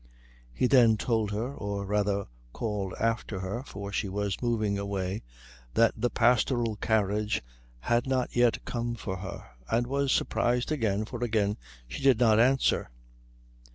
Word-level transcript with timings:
He 0.51 0.65
then 0.65 0.97
told 0.97 1.29
her, 1.29 1.53
or 1.53 1.85
rather 1.85 2.25
called 2.53 2.95
after 2.99 3.41
her, 3.41 3.61
for 3.67 3.93
she 3.93 4.09
was 4.09 4.41
moving 4.41 4.75
away, 4.79 5.21
that 5.75 5.93
the 5.95 6.09
pastoral 6.09 6.75
carriage 6.77 7.43
had 7.81 8.07
not 8.07 8.35
yet 8.35 8.65
come 8.65 8.95
for 8.95 9.17
her, 9.17 9.45
and 9.69 9.85
was 9.85 10.11
surprised 10.11 10.71
again, 10.71 11.05
for 11.05 11.23
again 11.23 11.55
she 11.87 12.01
did 12.01 12.19
not 12.19 12.39
answer. 12.39 12.89